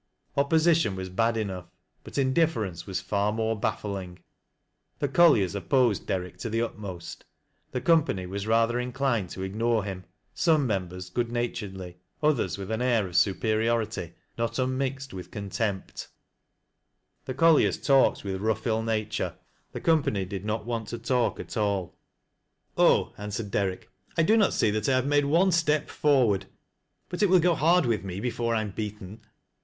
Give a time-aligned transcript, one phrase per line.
[0.35, 1.67] Opposition was bad enough,
[2.03, 4.17] but indifference was, far mOT'ebaiHing.
[4.97, 7.23] The colliers opposed Derrick to the utmost,
[7.69, 12.71] the company was rather inclined to ignore him— some mem bers good naturedly, others with
[12.71, 16.07] an air of superiority, nol unmixed with contempt
[17.25, 19.35] The colliers talked with rough ill nature;
[19.71, 21.95] the Company did not want to talk at all."
[22.75, 26.47] Oh," answered Derrick," 1 do not see that 1 have made one step forward;
[27.07, 29.21] but it will go hard with me before I am beaten.